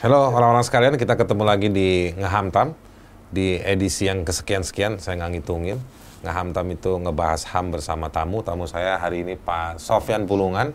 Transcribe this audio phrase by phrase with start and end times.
[0.00, 2.72] Halo orang-orang sekalian, kita ketemu lagi di Ngehamtam
[3.28, 5.76] di edisi yang kesekian-sekian, saya nggak ngitungin.
[6.24, 8.40] Ngehamtam itu ngebahas HAM bersama tamu.
[8.40, 10.72] Tamu saya hari ini Pak Sofyan Pulungan,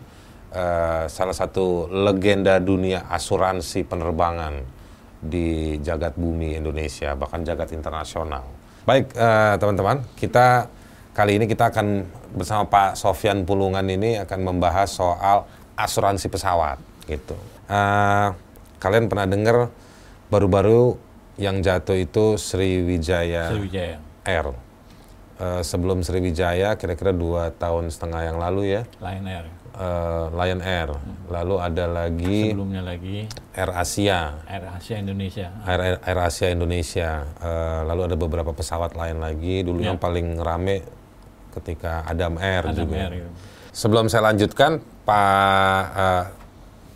[0.54, 4.62] eh, salah satu legenda dunia asuransi penerbangan
[5.18, 8.46] di jagat bumi Indonesia, bahkan jagat internasional.
[8.86, 10.70] Baik eh, teman-teman, kita
[11.18, 16.78] kali ini kita akan bersama Pak Sofyan Pulungan ini akan membahas soal asuransi pesawat
[17.10, 17.34] gitu.
[17.66, 18.45] Eh,
[18.76, 19.56] kalian pernah dengar
[20.26, 20.98] baru-baru
[21.36, 23.96] yang jatuh itu Sriwijaya, Sriwijaya.
[24.24, 24.46] Air.
[25.36, 29.44] Eh, sebelum Sriwijaya kira-kira dua tahun setengah yang lalu ya, Lion Air.
[29.76, 30.90] eh, Lion Air.
[31.28, 35.52] Lalu ada lagi Sebelumnya lagi Air Asia, Air Asia Indonesia.
[35.68, 37.10] Air, Air, Air Asia Indonesia.
[37.36, 39.60] Eh, lalu ada beberapa pesawat lain lagi.
[39.60, 39.92] Dulu Ya.
[39.92, 40.80] yang paling rame
[41.52, 42.96] ketika Adam Air Adam juga.
[42.96, 43.12] Air.
[43.20, 43.30] gitu.
[43.76, 46.24] Sebelum saya lanjutkan, Pak eh,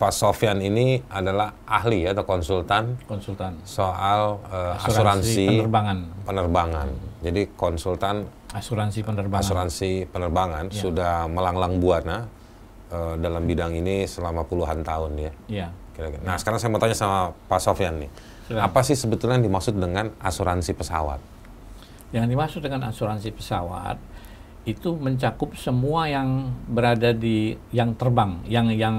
[0.01, 3.53] Pak Sofyan ini adalah ahli ya, atau konsultan Konsultan.
[3.61, 5.97] soal eh, asuransi, penerbangan.
[6.25, 6.87] penerbangan.
[7.21, 9.45] Jadi konsultan Asuransi penerbangan.
[9.45, 12.25] asuransi penerbangan sudah melanglang buana
[12.89, 15.31] eh, dalam bidang ini selama puluhan tahun ya.
[15.45, 15.67] Iya.
[15.93, 16.25] Kira-kira.
[16.25, 18.09] Nah sekarang saya mau tanya sama Pak Sofyan nih,
[18.49, 18.63] Silakan.
[18.65, 21.21] apa sih sebetulnya yang dimaksud dengan asuransi pesawat?
[22.09, 24.01] Yang dimaksud dengan asuransi pesawat
[24.61, 28.95] itu mencakup semua yang berada di yang terbang, yang yang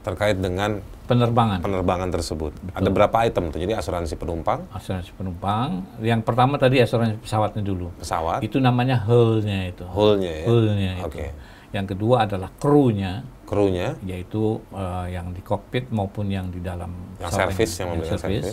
[0.00, 1.60] Terkait dengan penerbangan.
[1.60, 2.56] penerbangan tersebut.
[2.72, 3.60] Ada berapa item tuh?
[3.60, 5.84] Jadi asuransi penumpang, Asuransi penumpang.
[6.00, 7.92] Yang pertama tadi asuransi pesawatnya dulu.
[8.00, 9.84] pesawat, Itu namanya hull-nya itu.
[9.84, 11.06] hull-nya ya, Hull-nya itu.
[11.12, 11.26] Oke.
[11.72, 13.24] Yang kedua adalah kru-nya.
[13.52, 16.88] krunya, yaitu eh, yang di kokpit maupun yang di dalam
[17.20, 18.48] Yang pesawat servis, yang memberikan servis.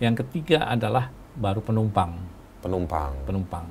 [0.00, 2.16] Yang ketiga adalah baru penumpang,
[2.64, 3.12] penumpang.
[3.28, 3.68] penumpang.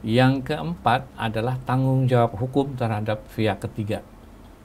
[0.00, 4.00] Yang keempat adalah tanggung jawab hukum terhadap pihak ketiga.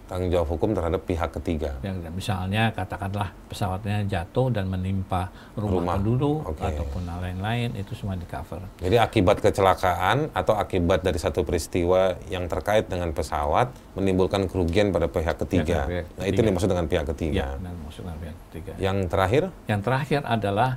[0.05, 1.81] Tanggung jawab hukum terhadap pihak ketiga.
[1.81, 5.66] Yang misalnya katakanlah pesawatnya jatuh dan menimpa Rumah.
[5.81, 6.62] rumah, penduduk Oke.
[6.62, 8.62] ataupun lain-lain itu semua di cover.
[8.78, 15.09] Jadi akibat kecelakaan atau akibat dari satu peristiwa yang terkait dengan pesawat menimbulkan kerugian pada
[15.09, 15.90] pihak ketiga.
[15.90, 16.47] pihak Nah, itu ketiga.
[16.53, 17.41] dimaksud dengan pihak ketiga.
[17.41, 18.72] Ya, dan maksudnya pihak ketiga.
[18.78, 20.72] Yang terakhir, Yang terakhir adalah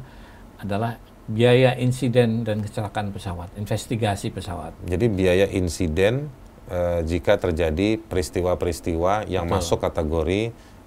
[0.58, 0.92] adalah
[1.28, 4.72] biaya insiden dan kecelakaan pesawat, investigasi pesawat.
[4.88, 6.32] jadi biaya insiden
[6.72, 9.54] eh, jika terjadi peristiwa-peristiwa yang Betul.
[9.60, 10.42] masuk kategori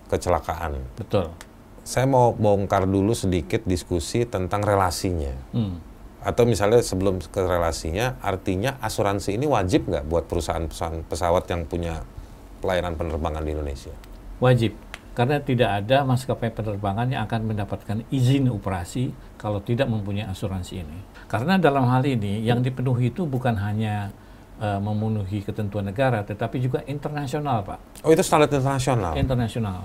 [0.10, 0.82] kecelakaan.
[0.98, 1.30] Betul.
[1.82, 5.34] Saya mau bongkar dulu sedikit diskusi tentang relasinya.
[5.54, 5.82] Hmm.
[6.22, 12.06] Atau misalnya sebelum ke relasinya, artinya asuransi ini wajib nggak buat perusahaan-perusahaan pesawat yang punya
[12.62, 13.94] pelayanan penerbangan di Indonesia?
[14.38, 14.78] Wajib,
[15.12, 21.00] karena tidak ada maskapai penerbangan yang akan mendapatkan izin operasi kalau tidak mempunyai asuransi ini.
[21.28, 24.12] Karena dalam hal ini yang dipenuhi itu bukan hanya
[24.58, 28.08] eh, memenuhi ketentuan negara, tetapi juga internasional, Pak.
[28.08, 29.12] Oh itu standar internasional.
[29.16, 29.80] Internasional.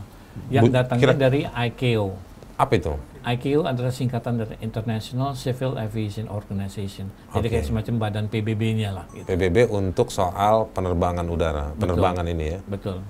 [0.47, 2.08] Yang Bu- datangnya kira- dari ICAO.
[2.56, 2.93] Apa itu?
[3.26, 7.10] ICAO adalah singkatan dari International Civil Aviation Organization.
[7.34, 9.04] Jadi kayak semacam badan PBB-nya lah.
[9.10, 9.26] Gitu.
[9.26, 12.58] PBB untuk soal penerbangan udara, penerbangan ini ya.
[12.64, 13.03] Betul.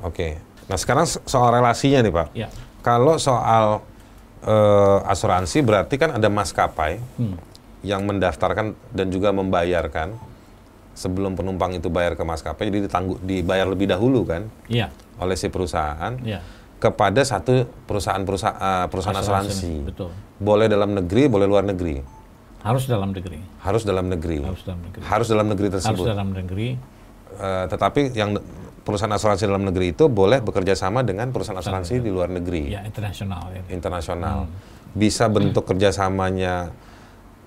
[0.00, 0.38] Oke.
[0.66, 2.28] Nah sekarang so- soal relasinya nih Pak.
[2.32, 2.48] Ya.
[2.80, 3.82] Kalau soal
[4.38, 7.34] eh, asuransi berarti kan ada maskapai Hmm.
[7.82, 10.14] yang mendaftarkan dan juga membayarkan
[10.92, 14.94] sebelum penumpang itu bayar ke maskapai, jadi ditangguh, dibayar lebih dahulu kan Iya.
[15.16, 16.46] oleh si perusahaan Iya.
[16.76, 19.72] kepada satu perusahaan-perusahaan eh, perusahaan asuransi.
[19.84, 20.14] Betul.
[20.36, 21.98] Boleh dalam negeri, boleh luar negeri.
[22.62, 23.38] Harus dalam negeri.
[23.60, 24.38] Harus dalam negeri.
[24.40, 25.02] Harus dalam negeri.
[25.02, 26.06] Harus dalam negeri Harus tersebut.
[26.06, 26.68] dalam negeri.
[27.36, 28.30] Eh, tetapi yang
[28.86, 32.86] perusahaan asuransi dalam negeri itu boleh bekerja sama dengan perusahaan asuransi di luar negeri, Ya,
[32.86, 33.50] internasional.
[33.50, 33.62] Ya.
[33.68, 34.46] internasional.
[34.46, 34.54] Hmm.
[34.94, 36.70] Bisa bentuk kerjasamanya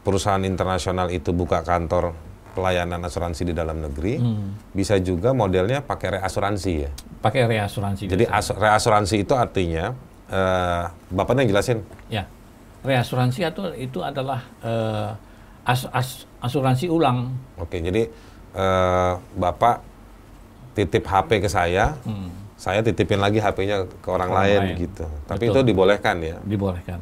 [0.04, 2.12] perusahaan internasional itu buka kantor
[2.52, 4.20] pelayanan asuransi di dalam negeri.
[4.20, 4.60] Hmm.
[4.70, 6.92] Bisa juga modelnya pakai reasuransi ya.
[7.24, 8.04] Pakai reasuransi.
[8.06, 9.96] Jadi reasuransi itu artinya
[10.30, 11.80] eh bapaknya yang jelasin.
[12.12, 12.28] ya.
[12.80, 15.10] Reasuransi itu itu adalah eh,
[15.64, 17.32] as- as- asuransi ulang.
[17.56, 18.12] Oke, jadi
[18.50, 19.89] eh bapak
[20.80, 22.32] titip HP ke saya, Hmm.
[22.56, 24.80] saya titipin lagi HP-nya ke orang, Orang lain, lain.
[24.80, 25.06] gitu.
[25.26, 25.54] Tapi Betul.
[25.54, 26.38] itu dibolehkan ya.
[26.40, 27.00] Dibolehkan.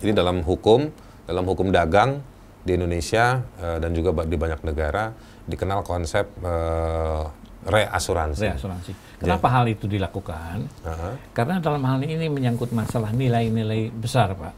[0.00, 0.88] Jadi dalam hukum,
[1.24, 2.20] dalam hukum dagang
[2.64, 5.12] di Indonesia eh, dan juga di banyak negara
[5.44, 7.24] dikenal konsep eh,
[7.64, 8.44] reasuransi.
[8.44, 8.92] Reasuransi.
[9.16, 10.68] Kenapa hal itu dilakukan?
[10.84, 11.16] Aha.
[11.32, 14.52] Karena dalam hal ini menyangkut masalah nilai-nilai besar, Pak.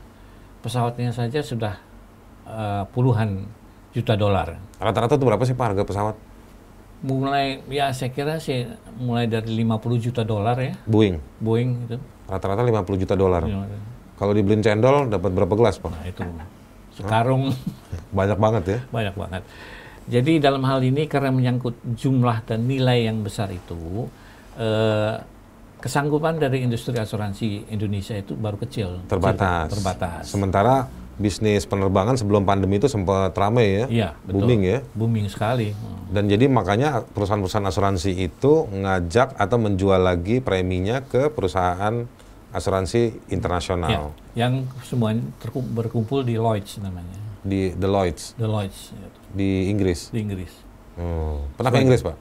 [0.62, 1.74] Pesawatnya saja sudah
[2.46, 3.46] eh, puluhan
[3.94, 4.58] juta dolar.
[4.76, 6.16] Rata-rata itu berapa sih Pak harga pesawat
[7.04, 8.64] Mulai ya saya kira sih
[8.96, 11.20] mulai dari 50 juta dolar ya Boeing?
[11.44, 11.96] Boeing itu.
[12.24, 13.44] Rata-rata 50 juta dolar.
[13.44, 13.68] Ya.
[14.16, 15.92] Kalau dibeliin cendol dapat berapa gelas Pak?
[15.92, 16.24] Nah, itu
[16.96, 17.52] sekarung
[18.18, 18.78] Banyak banget ya.
[18.88, 19.42] banyak banget.
[20.06, 24.06] Jadi dalam hal ini karena menyangkut jumlah dan nilai yang besar itu,
[24.56, 25.18] eh,
[25.82, 29.02] kesanggupan dari industri asuransi Indonesia itu baru kecil.
[29.10, 29.66] Terbatas.
[29.66, 30.22] Kecil, terbatas.
[30.30, 30.74] Sementara
[31.16, 34.44] bisnis penerbangan sebelum pandemi itu sempat ramai ya, Iya, betul.
[34.44, 34.78] booming ya.
[34.92, 35.72] Booming sekali.
[35.72, 36.06] Hmm.
[36.06, 42.04] Dan jadi makanya perusahaan-perusahaan asuransi itu ngajak atau menjual lagi preminya ke perusahaan
[42.48, 47.16] asuransi Ya, internasional yang semuanya terkum- berkumpul di Lloyd's namanya.
[47.42, 50.08] di Deloitte The Lloyd's ya, di Inggris.
[50.08, 50.52] di Inggris.
[50.94, 51.46] Hmm.
[51.52, 52.16] Pernah ke Inggris pak?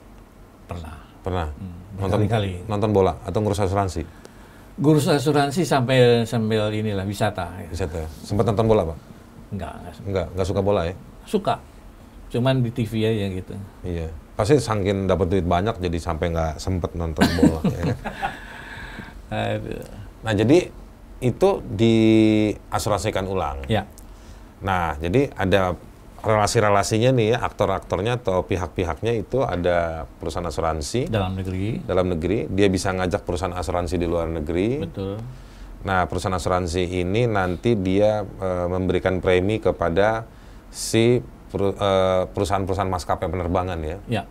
[0.66, 0.94] Pernah.
[1.20, 1.46] Pernah.
[1.50, 2.64] Hmm, nonton berkali-kali.
[2.64, 4.02] nonton bola atau ngurus asuransi?
[4.76, 7.48] Guru asuransi sampai sambil inilah wisata.
[7.64, 7.68] Ya.
[7.72, 8.04] Bisa tuh.
[8.20, 8.98] Sempat nonton bola pak?
[9.56, 10.94] Enggak, enggak Enggak, enggak suka bola ya?
[11.26, 11.54] suka.
[12.30, 13.54] Cuman di TV aja gitu.
[13.82, 14.08] Iya.
[14.36, 17.60] Pasti sangkin dapat duit banyak jadi sampai nggak sempet nonton bola.
[17.66, 17.98] ya kan?
[19.56, 19.84] Aduh.
[20.22, 20.58] Nah jadi
[21.24, 23.64] itu diasuransikan ulang.
[23.66, 23.88] Ya,
[24.60, 25.72] Nah jadi ada
[26.26, 31.86] relasi-relasinya nih ya, aktor-aktornya atau pihak-pihaknya itu ada perusahaan asuransi dalam negeri.
[31.86, 34.82] dalam negeri, dia bisa ngajak perusahaan asuransi di luar negeri.
[34.82, 35.22] Betul.
[35.86, 40.26] Nah perusahaan asuransi ini nanti dia eh, memberikan premi kepada
[40.74, 43.98] si eh, perusahaan-perusahaan maskapai penerbangan ya.
[44.10, 44.22] Ya,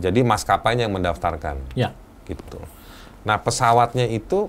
[0.00, 1.76] Jadi maskapainya yang mendaftarkan.
[1.76, 1.92] ya.
[2.24, 2.64] gitu.
[3.28, 4.48] Nah pesawatnya itu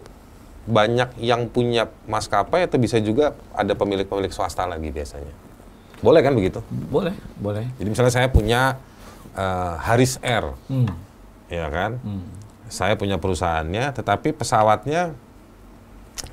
[0.63, 5.42] banyak yang punya maskapai atau bisa juga ada pemilik-pemilik swasta lagi biasanya.
[6.03, 6.59] Boleh kan begitu?
[6.67, 7.65] Boleh, boleh.
[7.73, 8.75] Jadi misalnya saya punya
[9.33, 10.91] eh, Haris Air, Hmm.
[11.47, 11.97] ya kan?
[11.97, 12.27] Hmm.
[12.67, 15.15] Saya punya perusahaannya, tetapi pesawatnya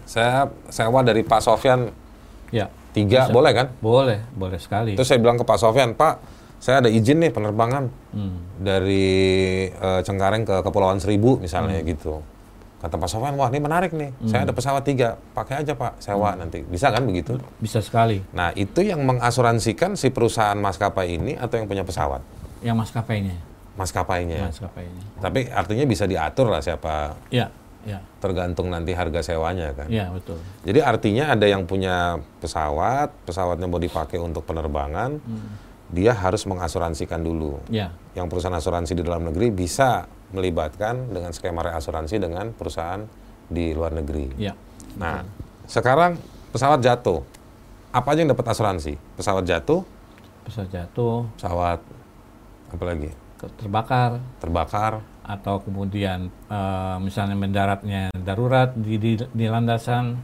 [0.04, 1.90] saya sewa dari Pak Sofyan
[2.50, 3.32] Ya, tiga, Bisa.
[3.32, 3.66] boleh kan?
[3.78, 4.92] boleh, boleh sekali.
[4.92, 6.18] Terus saya bilang ke Pak Sofyan, Pak,
[6.58, 8.42] saya ada izin nih penerbangan Hmm.
[8.58, 9.06] dari
[9.70, 11.86] eh, Cengkareng ke Kepulauan Seribu misalnya Hmm.
[11.86, 12.14] gitu.
[12.80, 14.08] Kata Pak Sofyan, wah ini menarik nih.
[14.24, 16.40] Saya ada pesawat tiga, pakai aja Pak, sewa Hmm.
[16.40, 16.64] nanti.
[16.64, 17.36] Bisa kan begitu?
[17.56, 18.24] Bisa sekali.
[18.30, 22.24] Nah itu yang mengasuransikan si perusahaan maskapai ini atau yang punya pesawat?
[22.60, 23.36] Yang maskapainya,
[23.74, 24.40] Maskapainya.
[24.42, 25.02] maskapainya.
[25.18, 29.84] Tapi artinya bisa diatur lah siapa Ya, ya, tergantung nanti harga sewanya kan.
[29.86, 30.40] ya betul.
[30.62, 35.20] Jadi artinya ada yang punya pesawat, pesawatnya mau dipakai untuk penerbangan,
[35.90, 37.58] dia harus mengasuransikan dulu.
[37.66, 43.02] Ya, Yang perusahaan asuransi di dalam negeri bisa melibatkan dengan skema reasuransi dengan perusahaan
[43.46, 44.30] di luar negeri.
[44.38, 44.54] ya.
[44.94, 45.26] Nah,
[45.66, 46.18] sekarang
[46.50, 47.22] pesawat jatuh.
[47.90, 48.94] Apa aja yang dapat asuransi?
[49.18, 49.82] Pesawat jatuh,
[50.46, 51.80] Pesawat jatuh, pesawat
[52.70, 53.10] apa lagi?
[53.58, 54.92] terbakar, Terbakar,
[55.24, 60.20] atau kemudian eh, misalnya mendaratnya darurat di, di, di landasan,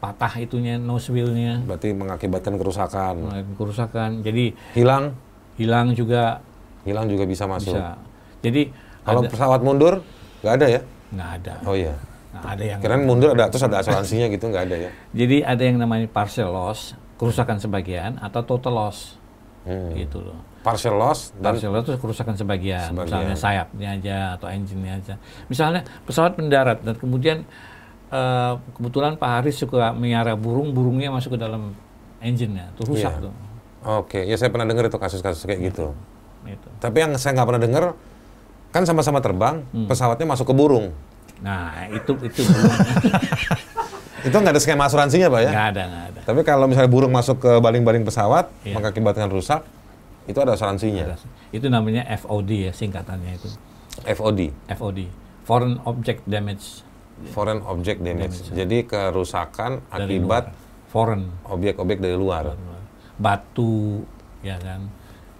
[0.00, 3.14] patah itunya nose wheel-nya, berarti mengakibatkan kerusakan.
[3.20, 4.10] mengalami kerusakan.
[4.20, 5.12] Jadi Hilang,
[5.54, 6.40] hilang juga
[6.82, 7.76] hilang juga bisa masuk.
[7.76, 8.00] bisa.
[8.40, 10.00] Jadi Kalau ada- pesawat mundur,
[10.40, 10.80] nggak ada ya?
[11.10, 11.92] nggak ada, Oh iya.
[12.32, 12.78] nggak ada yang.
[12.80, 14.90] Kirain mundur ada, terus ada asuransinya gitu, nggak ada ya?
[15.12, 19.20] Jadi ada yang namanya partial loss, kerusakan sebagian atau total loss,
[19.62, 19.92] Hmm.
[19.92, 20.40] gitu loh.
[20.60, 23.04] Partial loss dan Partial loss itu kerusakan sebagian, Sebagian.
[23.04, 25.14] misalnya sayapnya aja atau engine-nya aja.
[25.46, 27.44] Misalnya pesawat mendarat dan kemudian
[28.10, 31.72] eh, kebetulan Pak Haris suka miara burung, burungnya masuk ke dalam
[32.18, 33.24] engine-nya, tuh rusak Iya.
[33.24, 33.32] tuh.
[33.80, 35.96] Oke, ya saya pernah dengar itu kasus-kasus kayak gitu.
[36.44, 36.68] Gitu.
[36.78, 37.84] Tapi yang saya nggak pernah dengar,
[38.70, 39.86] kan sama-sama terbang, Hmm.
[39.86, 40.92] pesawatnya masuk ke burung.
[41.40, 42.42] Nah itu itu
[44.20, 45.50] Itu nggak ada skema asuransinya, Pak ya?
[45.50, 46.20] nggak ada nggak ada.
[46.28, 48.76] Tapi kalau misalnya burung masuk ke baling-baling pesawat, Iya.
[48.76, 49.64] mengakibatkan rusak,
[50.28, 51.16] itu ada asuransinya.
[51.48, 53.48] Itu namanya FOD ya singkatannya itu.
[54.04, 55.08] FOD, FOD,
[55.42, 56.84] Foreign Object Damage
[57.26, 58.36] Foreign Object Damage.
[58.40, 58.56] Damage.
[58.56, 60.88] Jadi kerusakan dari akibat luar.
[60.88, 62.56] foreign objek-objek dari luar.
[63.16, 64.00] batu
[64.40, 64.88] ya kan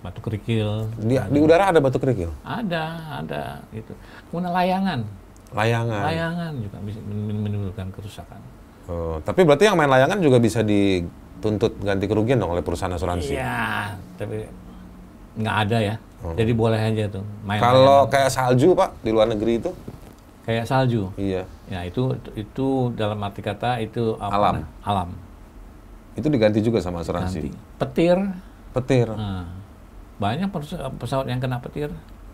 [0.01, 2.85] batu kerikil Di, di udara ada batu kerikil, ada
[3.19, 3.93] ada itu
[4.29, 5.01] kemudian layangan
[5.51, 6.03] layangan.
[6.05, 8.41] layangan juga bisa men- menimbulkan kerusakan
[8.85, 13.33] Oh, tapi berarti yang main layangan juga bisa dituntut ganti kerugian dong oleh perusahaan asuransi.
[13.33, 14.45] iya tapi
[15.37, 15.97] nggak ada ya
[16.35, 17.57] jadi boleh aja tuh main.
[17.57, 19.73] Kalau kayak salju pak di luar negeri itu,
[20.41, 24.55] kayak salju iya, ya itu itu dalam arti kata itu apa Alam.
[24.57, 25.09] nah, alam
[26.13, 27.39] itu diganti juga sama asuransi.
[27.47, 28.19] nanti petir
[28.71, 29.07] Petir.
[29.11, 29.47] nah,
[30.17, 30.47] banyak
[30.97, 31.91] pesawat yang kena petir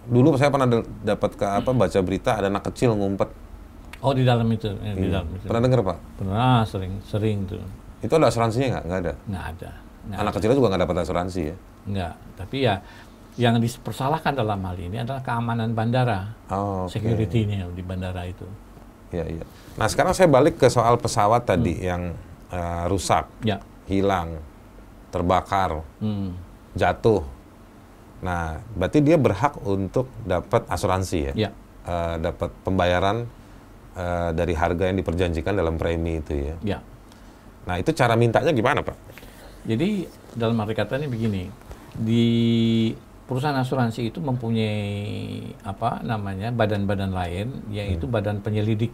[0.07, 3.27] Dulu saya pernah da- dapat ke apa baca berita ada anak kecil ngumpet.
[3.99, 5.99] oh di dalam itu ya, di dalam itu Pernah dengar pak?
[6.15, 7.59] pernah sering sering tuh
[7.99, 8.85] Itu ada asuransinya nggak?
[8.87, 9.13] Nggak ada.
[9.27, 9.71] nggak ada
[10.07, 11.57] nggak Anak kecilnya juga nggak dapat asuransi ya.
[11.87, 12.75] Enggak, tapi ya
[13.37, 16.93] yang dipersalahkan dalam hal ini adalah keamanan bandara, Oh, oke.
[16.93, 18.49] security-nya di bandara itu.
[19.09, 19.45] Iya iya.
[19.77, 21.51] Nah sekarang saya balik ke soal pesawat Hmm.
[21.53, 22.03] tadi yang
[22.47, 24.39] eh, rusak, Ya, hilang,
[25.11, 26.31] terbakar, hmm.
[26.73, 27.27] jatuh.
[28.19, 31.33] Nah berarti dia berhak untuk dapat asuransi ya.
[31.37, 31.51] ya,
[31.83, 33.27] Eh, dapat pembayaran
[33.93, 36.57] eh, dari harga yang diperjanjikan dalam premi itu ya.
[36.63, 36.79] ya.
[37.65, 38.97] Nah itu cara mintanya gimana pak?
[39.65, 41.51] Jadi dalam arti katanya begini,
[41.93, 42.27] di
[43.27, 44.87] perusahaan asuransi itu mempunyai
[45.63, 48.91] apa namanya badan-badan lain, yaitu badan penyelidik.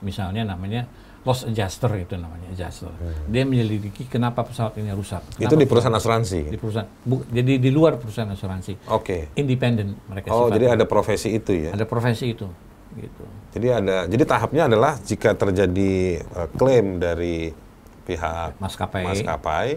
[0.00, 0.88] misalnya namanya
[1.20, 2.88] loss adjuster itu namanya adjuster.
[3.26, 5.20] Dia menyelidiki kenapa pesawat ini rusak.
[5.20, 5.36] Hmm.
[5.36, 6.40] Itu Kenapa di perusahaan asuransi.
[6.46, 9.28] di perusahaan bu- jadi di luar perusahaan asuransi Oke.
[9.34, 10.56] independen mereka Oh, sifatnya.
[10.56, 11.70] jadi ada profesi itu ya.
[11.70, 12.48] ada profesi itu
[12.90, 13.22] gitu
[13.52, 17.52] Jadi ada jadi tahapnya adalah jika terjadi eh, klaim dari
[18.02, 19.68] pihak maskapai maskapai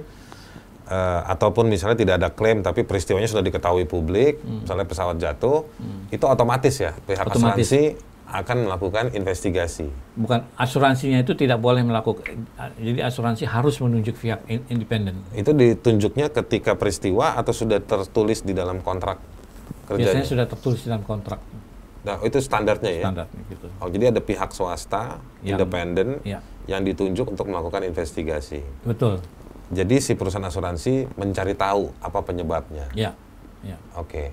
[0.93, 5.65] eh, ataupun misalnya tidak ada klaim tapi peristiwanya sudah diketahui publik, misalnya pesawat jatuh,
[6.07, 7.33] itu otomatis ya pihak Hmm.
[7.33, 7.65] Otomatis.
[7.65, 7.81] asuransi
[8.25, 9.85] akan melakukan investigasi.
[10.15, 12.33] bukan asuransinya itu tidak boleh melakukan
[12.77, 18.51] jadi asuransi harus menunjuk pihak in- independen Itu ditunjuknya ketika peristiwa atau sudah tertulis di
[18.51, 19.21] dalam kontrak
[19.83, 20.25] biasanya kerjanya.
[20.25, 21.37] sudah tertulis dalam kontrak
[22.01, 23.03] Nah, itu standarnya ya.
[23.05, 28.65] standarnya gitu Oh, jadi ada pihak swasta Yang- independen ya yang ditunjuk untuk melakukan investigasi.
[28.83, 29.21] betul
[29.73, 32.85] Jadi si perusahaan asuransi mencari tahu apa penyebabnya.
[32.93, 33.11] ya
[33.65, 34.29] ya Oke.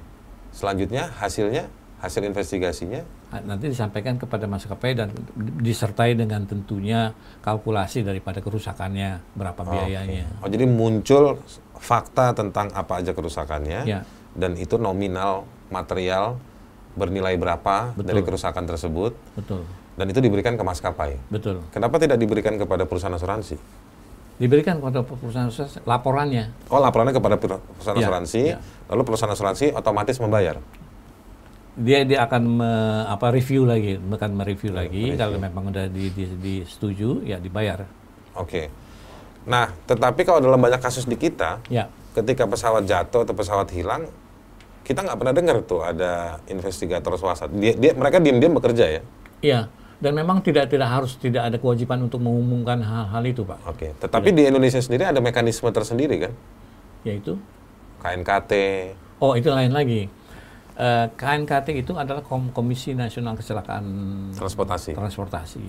[0.50, 1.70] Selanjutnya hasilnya,
[2.02, 3.02] hasil investigasinya.
[3.30, 5.14] nanti disampaikan kepada maskapai dan
[5.62, 7.14] disertai dengan tentunya
[7.46, 11.38] kalkulasi daripada kerusakannya berapa biayanya Oh, jadi muncul
[11.78, 14.02] fakta tentang apa aja kerusakannya ya
[14.34, 16.42] dan itu nominal material
[16.98, 18.06] bernilai berapa Betul.
[18.10, 19.62] dari kerusakan tersebut betul
[19.94, 21.14] dan itu diberikan ke maskapai.
[21.30, 23.54] betul Kenapa tidak diberikan kepada perusahaan asuransi?
[24.40, 28.58] Diberikan kepada perusahaan asuransi laporannya Oh, laporannya kepada perusahaan Ya, asuransi, ya.
[28.88, 30.56] lalu perusahaan asuransi otomatis membayar.
[31.76, 35.16] dia dia akan me- apa review lagi akan mereview lagi mereview.
[35.16, 37.84] kalau memang udah di, di, disetujui ya dibayar
[38.32, 38.68] Oke.
[39.42, 44.06] Nah, tetapi kalau dalam banyak kasus di kita, ya ketika pesawat jatuh atau pesawat hilang,
[44.82, 47.48] kita nggak pernah dengar tuh ada investigator swasta.
[47.48, 49.02] Dia, dia mereka diam-diam bekerja ya.
[49.40, 49.60] iya
[50.00, 53.92] dan memang tidak tidak harus tidak ada kewajiban untuk mengumumkan hal-hal itu pak Oke.
[53.94, 56.32] Tetapi di Indonesia sendiri ada mekanisme tersendiri kan?
[57.00, 57.36] yaitu
[57.98, 58.52] KNKT.
[59.18, 60.08] oh itu lain lagi
[60.72, 63.84] Eh, KNKT itu adalah Kom- Komisi Nasional Kecelakaan
[64.32, 64.96] Transportasi.
[64.96, 65.60] transportasi.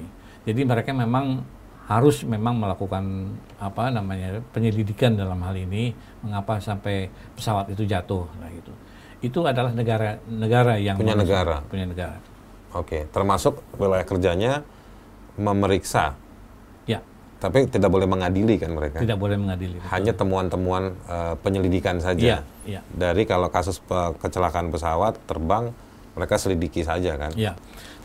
[0.41, 1.43] Jadi mereka memang
[1.83, 3.27] harus memang melakukan
[3.59, 5.91] apa namanya penyelidikan dalam hal ini
[6.23, 8.71] mengapa sampai pesawat itu jatuh nah gitu.
[9.19, 11.59] Itu adalah negara negara yang Punya negara.
[11.67, 12.15] punya negara.
[12.73, 13.07] Oke.
[13.09, 14.53] Termasuk wilayah kerjanya
[15.35, 16.15] memeriksa,
[16.83, 16.99] Ya,
[17.39, 18.99] tapi tidak boleh mengadili kan mereka.
[18.99, 19.77] tidak boleh mengadili.
[19.87, 22.19] Hanya temuan-temuan eh, penyelidikan saja.
[22.19, 22.81] Iya, iya.
[22.91, 23.79] Dari kalau kasus
[24.19, 25.71] kecelakaan pesawat terbang,
[26.13, 27.31] mereka selidiki saja kan.
[27.39, 27.55] Ya,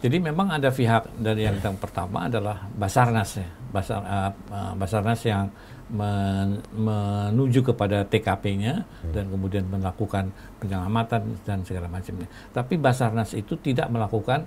[0.06, 4.30] jadi memang ada pihak dari yang yang pertama adalah Basarnas ya, Basar, uh,
[4.78, 5.50] Basarnas yang
[5.90, 10.30] men- menuju kepada TKP-nya dan kemudian melakukan
[10.62, 12.30] penyelamatan dan segala macamnya.
[12.54, 14.46] Tapi Basarnas itu tidak melakukan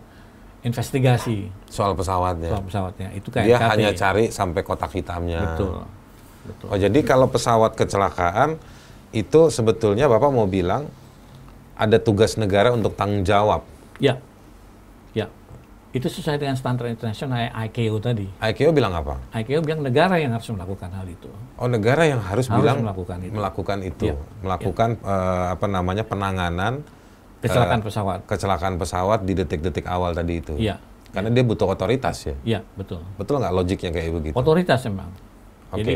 [0.63, 2.51] investigasi Soal pesawatnya.
[2.51, 3.08] soal pesawatnya.
[3.16, 5.44] Itu kayak Dia hanya cari sampai kotak hitamnya.
[5.44, 5.84] betul,
[6.48, 6.68] betul.
[6.72, 8.56] Oh, jadi kalau pesawat kecelakaan
[9.12, 10.88] itu sebetulnya Bapak mau bilang
[11.75, 13.63] ada tugas negara untuk tanggung jawab.
[14.00, 14.20] Ya.
[15.89, 18.29] Itu sesuai dengan standar internasional ICAO tadi.
[18.38, 19.17] ICAO bilang apa?
[19.34, 21.29] ICAO bilang negara yang harus melakukan hal itu.
[21.58, 23.34] Oh, negara yang harus, Harus bilang melakukan itu.
[23.34, 24.15] melakukan itu, Iya,
[24.46, 26.86] melakukan eh, apa namanya penanganan
[27.41, 28.19] Kecelakaan eh, pesawat.
[28.29, 30.53] kecelakaan pesawat di detik-detik awal tadi itu.
[30.62, 30.77] Iya,
[31.10, 32.36] Karena dia butuh otoritas ya.
[32.46, 33.01] iya betul.
[33.17, 34.36] Betul nggak logiknya kayak begitu?
[34.38, 35.10] Otoritas memang.
[35.74, 35.81] Oke.
[35.81, 35.93] Jadi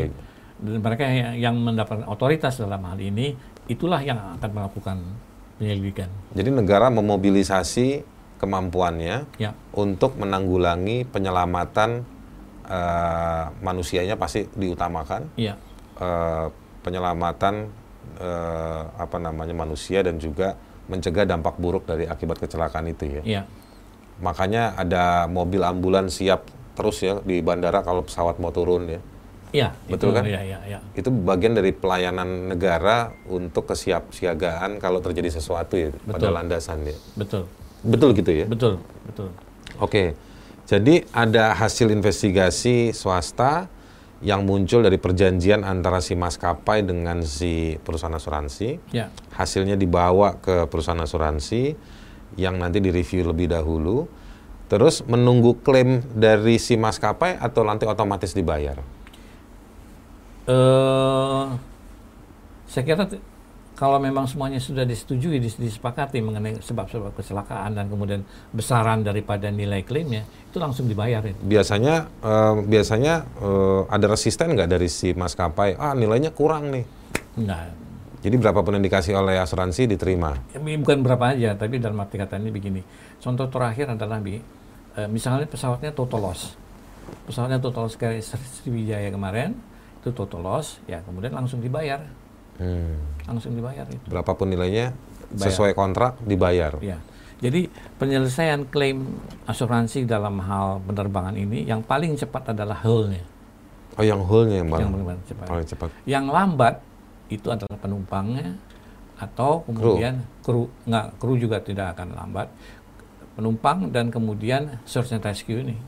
[0.54, 3.34] dan mereka yang, yang mendapatkan otoritas dalam hal ini
[3.66, 4.96] itulah yang akan melakukan
[5.54, 6.10] penyelidikan.
[6.32, 8.02] Jadi negara memobilisasi
[8.36, 12.02] kemampuannya Ya, untuk menanggulangi penyelamatan
[12.64, 15.28] eh, manusianya pasti diutamakan.
[15.36, 15.54] iya,
[15.98, 16.46] eh,
[16.80, 17.68] penyelamatan
[18.20, 23.22] eh, apa namanya manusia dan juga mencegah dampak buruk dari akibat kecelakaan itu ya.
[23.24, 23.42] iya,
[24.20, 29.00] Makanya ada mobil ambulans siap terus ya di bandara kalau pesawat mau turun ya.
[29.54, 29.68] iya.
[29.88, 30.24] Betul itu, kan?
[30.26, 30.78] Iya, iya, iya.
[30.92, 36.30] Itu bagian dari pelayanan negara untuk kesiapsiagaan kalau terjadi sesuatu ya pada Betul.
[36.34, 36.96] landasan ya.
[37.16, 37.48] Betul,
[37.84, 38.46] Betul gitu ya.
[38.48, 39.28] betul, betul.
[39.78, 40.16] Oke.
[40.64, 43.68] Jadi ada hasil investigasi swasta
[44.24, 48.80] yang muncul dari perjanjian antara si maskapai dengan si perusahaan asuransi.
[48.88, 51.76] Ya, Hasilnya dibawa ke perusahaan asuransi
[52.40, 54.08] yang nanti direview lebih dahulu.
[54.72, 58.80] Terus menunggu klaim dari si maskapai atau nanti otomatis dibayar.
[60.44, 61.44] eh
[62.68, 63.04] saya kira
[63.74, 68.22] kalau memang semuanya sudah disetujui, dis- disepakati mengenai sebab-sebab kecelakaan dan kemudian
[68.54, 71.34] besaran daripada nilai klaimnya, itu langsung dibayarin.
[71.42, 75.74] Biasanya eh, biasanya eh, ada resisten nggak dari si maskapai?
[75.74, 76.86] Ah nilainya kurang nih.
[77.34, 77.74] Enggak,
[78.24, 80.32] Jadi berapapun yang dikasih oleh asuransi diterima.
[80.56, 82.80] Bukan berapa aja, tapi dalam arti kata ini begini.
[83.20, 84.38] Contoh terakhir adalah bi,
[84.96, 86.56] eh, misalnya pesawatnya total loss.
[87.28, 89.58] Pesawatnya total loss kayak Sriwijaya kemarin,
[90.00, 92.00] itu total loss, ya kemudian langsung dibayar,
[92.54, 92.94] Hmm.
[93.24, 94.04] langsung dibayar itu.
[94.06, 94.92] Berapapun nilainya
[95.32, 95.44] Bayar.
[95.50, 96.76] sesuai kontrak dibayar.
[96.78, 97.00] Ya.
[97.42, 97.66] Jadi
[97.98, 99.04] penyelesaian klaim
[99.44, 103.20] asuransi dalam hal penerbangan ini yang paling cepat adalah hull-nya.
[103.94, 105.46] Oh, yang hull-nya yang paling, yang paling cepat.
[105.50, 105.88] paling cepat.
[106.06, 106.74] Yang lambat
[107.28, 108.54] itu adalah penumpangnya
[109.14, 112.50] atau kemudian kru nggak kru juga tidak akan lambat
[113.38, 115.78] penumpang dan kemudian search and rescue ini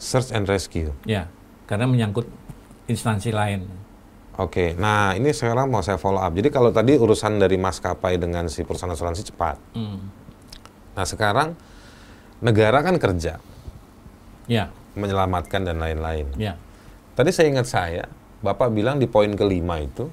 [0.00, 0.92] Search and rescue.
[1.04, 1.28] ya
[1.64, 2.28] karena menyangkut
[2.88, 3.64] instansi lain
[4.40, 6.32] Oke, nah ini sekarang mau saya follow up.
[6.32, 9.56] Jadi kalau tadi urusan dari maskapai dengan si perusahaan asuransi cepat.
[9.76, 10.00] Hmm.
[10.96, 11.52] Nah sekarang
[12.40, 13.36] negara kan kerja
[14.48, 16.32] ya menyelamatkan dan lain-lain.
[16.40, 16.56] ya
[17.12, 18.04] Tadi saya ingat saya,
[18.40, 20.08] Bapak bilang di poin kelima itu,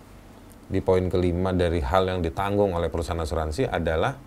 [0.67, 4.19] di poin kelima dari hal yang ditanggung oleh perusahaan asuransi adalah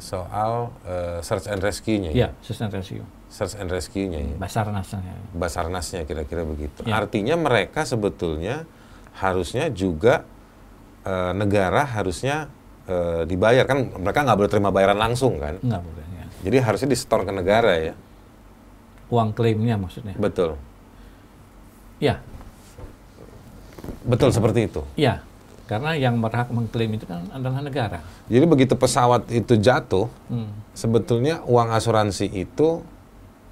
[0.00, 2.10] soal eh, search and rescue-nya.
[2.16, 4.36] ya search and rescue Search and rescue-nya ya.
[4.36, 6.84] basarnasnya Basarnasnya kira-kira begitu.
[6.84, 7.00] Ya.
[7.00, 8.64] Artinya mereka sebetulnya
[9.14, 10.24] harusnya juga
[11.02, 12.48] eh, negara harusnya
[12.84, 15.58] eh, dibayar kan mereka nggak boleh terima bayaran langsung kan.
[15.58, 17.94] nggak boleh ya Jadi harusnya disetor ke negara ya.
[19.08, 20.56] uang klaimnya maksudnya Betul.
[21.98, 22.16] ya
[24.02, 24.82] Betul seperti itu.
[24.94, 25.22] ya
[25.62, 30.52] karena yang berhak mengklaim itu kan adalah negara Jadi begitu pesawat itu jatuh, Hmm.
[30.72, 32.82] sebetulnya uang asuransi itu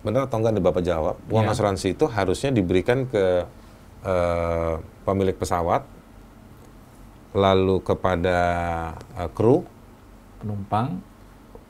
[0.00, 1.16] benar atau enggak nih Bapak jawab?
[1.28, 1.52] Uang Ya.
[1.52, 3.44] asuransi itu harusnya diberikan ke
[4.00, 4.74] eh,
[5.10, 5.82] pemilik pesawat,
[7.34, 8.38] lalu kepada
[9.18, 9.66] eh, kru,
[10.38, 11.02] penumpang.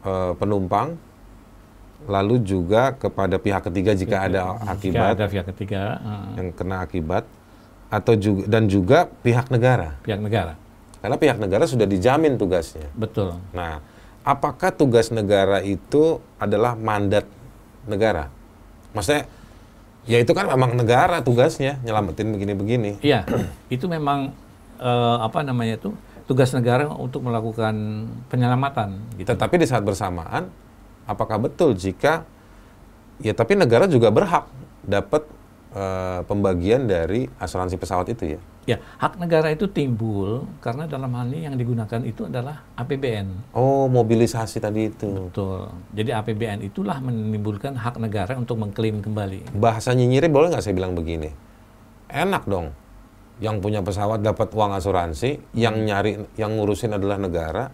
[0.05, 0.89] eh, penumpang,
[2.05, 5.13] lalu juga kepada pihak ketiga jika ada jika akibat.
[5.17, 7.25] ada pihak ketiga eh, yang kena akibat,
[7.89, 9.97] atau juga dan juga pihak negara.
[10.05, 10.55] pihak negara.
[11.01, 12.93] Karena pihak negara sudah dijamin tugasnya.
[12.93, 13.41] betul.
[13.57, 13.81] Nah,
[14.21, 17.25] apakah tugas negara itu adalah mandat
[17.89, 18.29] negara?
[18.93, 19.25] Maksudnya,
[20.09, 23.01] ya itu kan memang negara tugasnya nyelamatin begini-begini.
[23.05, 23.25] Iya,
[23.69, 24.33] itu memang
[24.81, 25.91] eh, apa namanya itu
[26.31, 29.03] tugas negara untuk melakukan penyelamatan.
[29.19, 29.27] Gitu.
[29.27, 30.47] Tetapi di saat bersamaan,
[31.05, 32.23] apakah betul jika
[33.19, 34.47] ya tapi negara juga berhak
[34.87, 35.27] dapat
[35.75, 38.41] eh, pembagian dari asuransi pesawat itu ya?
[38.69, 43.57] Ya, hak negara itu timbul karena dalam hal ini yang digunakan itu adalah APBN.
[43.57, 45.33] Oh, mobilisasi tadi itu.
[45.33, 45.73] Betul.
[45.97, 49.57] Jadi APBN itulah menimbulkan hak negara untuk mengklaim kembali.
[49.57, 51.33] Bahasa nyinyirnya boleh nggak saya bilang begini?
[52.13, 52.71] Enak dong.
[53.41, 57.73] Yang punya pesawat dapat uang asuransi, yang nyari, yang ngurusin adalah negara.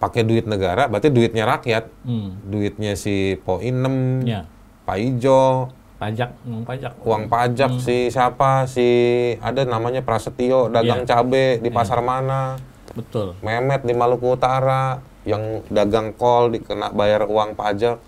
[0.00, 1.90] Pakai duit negara, berarti duitnya rakyat.
[2.06, 2.40] Hmm.
[2.46, 4.46] Duitnya si Poinem, Ya,
[4.86, 6.92] Pak Ijo, pajak, uang pajak.
[6.98, 8.88] uang pajak si siapa, si
[9.36, 11.08] ada namanya Prasetyo, dagang Iya.
[11.10, 12.56] cabe di pasar mana,
[12.90, 13.38] Betul.
[13.38, 18.02] Memet di Maluku Utara, yang dagang kol dikena bayar uang pajak.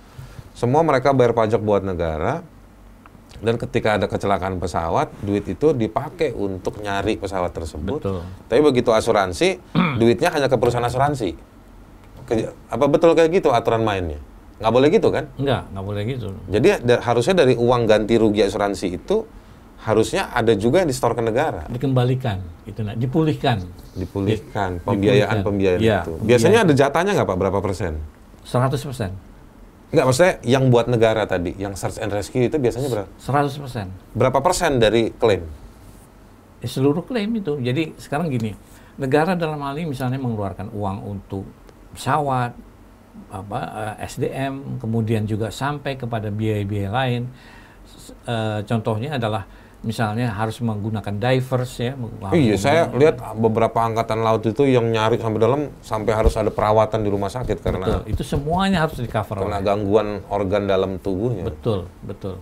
[0.52, 2.42] Semua mereka bayar pajak buat negara.
[3.38, 7.98] Dan ketika ada kecelakaan pesawat, duit itu dipakai untuk nyari pesawat tersebut.
[7.98, 8.22] Betul.
[8.46, 9.58] Tapi begitu asuransi,
[10.00, 11.34] duitnya hanya ke perusahaan asuransi.
[12.22, 14.18] Ke- apa betul kayak gitu aturan mainnya?
[14.62, 15.24] Nggak boleh gitu kan?
[15.34, 16.28] Enggak, nggak boleh gitu.
[16.46, 19.16] Jadi da- harusnya dari uang ganti rugi asuransi itu
[19.82, 23.66] harusnya ada juga yang disetor ke negara, Dikembalikan, itu nah, dipulihkan.
[23.92, 26.14] dipulihkan Di- pembiayaan pembiayaan Iya, itu.
[26.14, 26.28] pembiayaan.
[26.30, 27.36] Biasanya ada jatahnya nggak pak?
[27.36, 27.92] Berapa persen?
[28.46, 29.10] 100 persen.
[29.90, 33.08] Nggak, maksudnya yang buat negara tadi, yang search and rescue itu biasanya berapa?
[33.18, 33.86] 100 persen.
[34.14, 35.42] Berapa persen dari klaim?
[36.62, 37.58] Ya, seluruh klaim itu.
[37.58, 38.54] Jadi sekarang gini,
[38.94, 41.42] negara dalam hal ini misalnya mengeluarkan uang untuk
[41.90, 42.54] pesawat,
[43.32, 43.60] apa
[44.00, 47.22] eh, SDM, kemudian juga sampai kepada biaya-biaya lain.
[48.26, 49.46] Eh, contohnya adalah
[49.82, 51.92] misalnya harus menggunakan divers ya.
[52.30, 57.02] iya, saya lihat beberapa angkatan laut itu yang nyari sampai dalam sampai harus ada perawatan
[57.02, 61.50] di rumah sakit karena Betul, itu semuanya harus di cover karena gangguan organ dalam tubuhnya.
[61.50, 62.38] Betul, betul.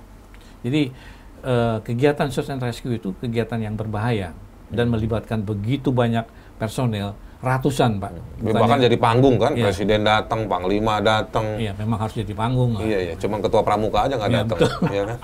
[0.61, 0.93] Jadi
[1.41, 4.37] eh, kegiatan search and rescue itu kegiatan yang berbahaya
[4.69, 6.29] dan melibatkan begitu banyak
[6.61, 8.13] personel, ratusan pak.
[8.39, 9.69] Ya, bahkan jadi panggung kan, Iya.
[9.69, 11.57] presiden datang, panglima datang.
[11.57, 12.77] Iya, memang harus jadi panggung.
[12.77, 13.15] Iya, iya.
[13.17, 14.59] Cuma ketua pramuka aja nggak Iya, datang,
[14.97, 15.19] ya kan?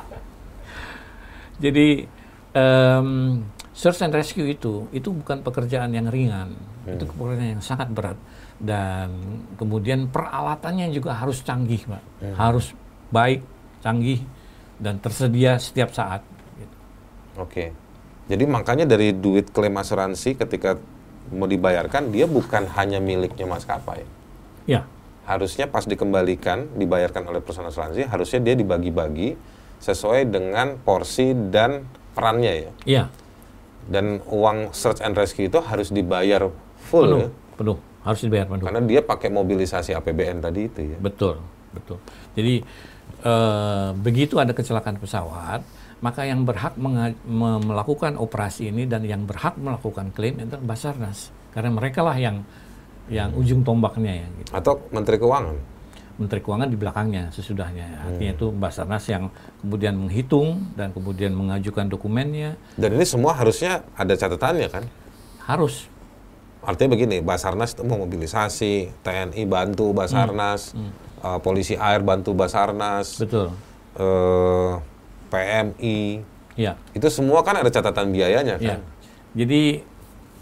[1.56, 1.88] Jadi
[2.52, 3.08] em,
[3.72, 6.52] search and rescue itu itu bukan pekerjaan yang ringan,
[6.84, 8.16] itu pekerjaan yang sangat berat
[8.56, 9.12] dan
[9.54, 12.02] kemudian peralatannya juga harus canggih, pak,
[12.36, 12.72] harus
[13.08, 13.44] baik,
[13.80, 14.20] canggih
[14.76, 16.20] dan tersedia setiap saat.
[16.54, 16.76] gitu.
[17.36, 17.72] Oke.
[18.26, 20.80] Jadi makanya dari duit klaim asuransi ketika
[21.32, 24.02] mau dibayarkan dia bukan hanya miliknya maskapai.
[24.66, 24.86] Ya,
[25.26, 29.34] Harusnya pas dikembalikan dibayarkan oleh perusahaan asuransi harusnya dia dibagi-bagi
[29.82, 31.82] sesuai dengan porsi dan
[32.14, 32.72] perannya ya.
[32.86, 33.04] iya,
[33.86, 36.46] Dan uang search and rescue itu harus dibayar
[36.78, 37.28] full penuh, ya.
[37.58, 38.64] penuh, harus dibayar penuh.
[38.70, 40.98] Karena dia pakai mobilisasi APBN tadi itu ya.
[40.98, 41.42] Betul,
[41.74, 41.98] betul.
[42.38, 42.62] Jadi
[43.26, 45.66] eh, begitu ada kecelakaan pesawat,
[46.04, 52.04] maka yang berhak melakukan operasi ini dan yang berhak melakukan klaim itu Basarnas, karena mereka
[52.04, 52.44] lah yang
[53.06, 54.28] yang ujung tombaknya ya.
[54.42, 54.50] Gitu.
[54.50, 55.56] Atau Menteri Keuangan?
[56.16, 58.08] Menteri Keuangan di belakangnya sesudahnya.
[58.08, 59.28] Artinya itu Basarnas yang
[59.60, 62.56] kemudian menghitung dan kemudian mengajukan dokumennya.
[62.74, 64.84] Dan ini semua harusnya ada catatannya kan?
[65.44, 65.86] Harus.
[66.66, 70.74] Artinya begini, Basarnas itu mau mobilisasi, TNI bantu Basarnas,
[71.22, 73.54] uh, polisi air bantu Basarnas, Betul.
[73.94, 74.72] eh,
[75.28, 76.22] PMI,
[76.56, 76.72] Ya.
[76.92, 78.76] itu semua kan ada catatan biayanya Ya.
[78.76, 78.80] kan?
[79.36, 79.84] Jadi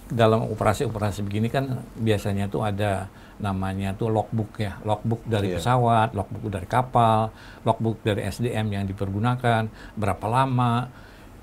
[0.07, 5.59] dalam operasi-operasi begini kan biasanya tuh ada namanya tuh logbook ya, logbook dari Iya.
[5.59, 7.35] pesawat, logbook dari kapal,
[7.66, 9.66] logbook dari SDM yang dipergunakan,
[9.97, 10.87] berapa lama.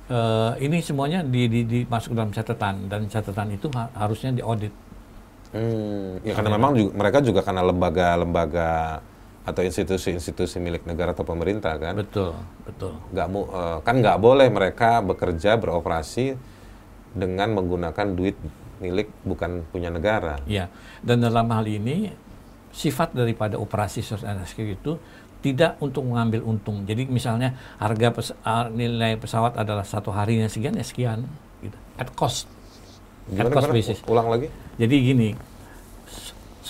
[0.07, 4.71] Eh, ini semuanya di, di, dimasuk dalam catatan dan catatan itu ha- harusnya diaudit.
[5.51, 9.03] Hmm, ya karena memang juga, mereka juga karena lembaga-lembaga
[9.41, 12.93] atau institusi-institusi milik negara atau pemerintah kan, Betul, betul.
[13.09, 16.37] nggak mu, eh, kan nggak boleh mereka bekerja beroperasi
[17.11, 18.37] dengan menggunakan duit
[18.77, 20.37] milik bukan punya negara.
[20.45, 20.69] Ya,
[21.01, 22.13] dan dalam hal ini
[22.71, 24.95] sifat daripada operasi search and rescue itu
[25.41, 26.85] tidak untuk mengambil untung.
[26.85, 28.37] Jadi misalnya harga pes-
[28.71, 31.25] nilai pesawat adalah satu harinya sekian ya sekian,
[31.59, 31.77] gitu.
[31.97, 32.45] At cost.
[33.25, 33.77] At Gimana, cost gimana?
[33.81, 33.97] basis.
[34.05, 34.47] Ulang lagi?
[34.77, 35.29] Jadi gini,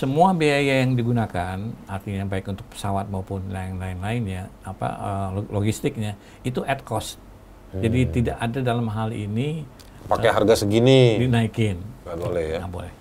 [0.02, 6.12] semua biaya yang digunakan, artinya baik untuk pesawat maupun lain-lain lainnya, apa eh, log- logistiknya
[6.42, 7.22] itu at cost.
[7.70, 8.10] Jadi Hmm.
[8.10, 9.62] tidak ada dalam hal ini
[10.04, 11.78] Pakai harga segini, dinaikin.
[12.02, 12.58] nggak boleh ya.
[12.58, 12.92] Nggak boleh.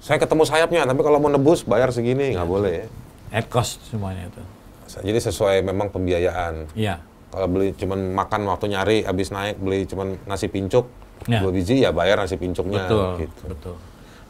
[0.00, 2.86] Saya ketemu sayapnya, tapi kalau mau nebus bayar segini nggak boleh ya.
[3.30, 4.40] At cost semuanya itu.
[4.88, 6.72] Jadi sesuai memang pembiayaan.
[6.72, 6.96] Iya.
[7.28, 10.88] Kalau beli cuman makan waktu nyari, habis naik beli cuman nasi pincuk
[11.24, 11.38] Ya.
[11.38, 12.84] dua biji ya bayar nasi pincuknya.
[12.84, 13.42] Betul, Gitu.
[13.46, 13.76] betul.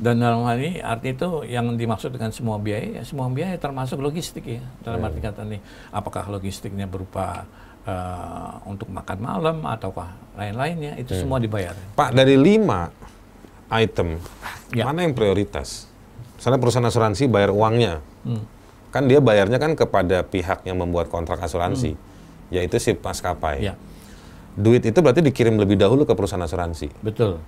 [0.02, 4.02] Dan dalam hal ini arti itu yang dimaksud dengan semua biaya, ya semua biaya termasuk
[4.02, 4.62] logistik ya.
[4.82, 5.62] Dalam arti kata nih,
[5.94, 7.46] apakah logistiknya berupa
[7.82, 11.78] eh, untuk makan malam ataukah lain-lainnya, itu semua dibayar.
[11.94, 12.90] Pak dari lima
[13.70, 14.18] item
[14.74, 14.82] Ya.
[14.84, 15.86] mana yang prioritas?
[16.34, 18.42] Misalnya perusahaan asuransi bayar uangnya, Hmm.
[18.90, 21.94] kan dia bayarnya kan kepada pihak yang membuat kontrak asuransi,
[22.50, 23.62] yaitu si maskapai.
[23.62, 23.74] Ya,
[24.52, 26.90] Duit itu berarti dikirim lebih dahulu ke perusahaan asuransi.
[27.00, 27.38] betul.